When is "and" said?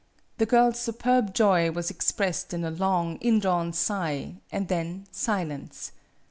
4.51-4.67